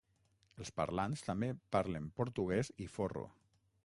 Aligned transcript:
Els 0.63 0.71
parlants 0.79 1.21
també 1.27 1.49
parlen 1.77 2.07
portuguès 2.21 2.73
i 2.87 2.91
forro. 2.95 3.27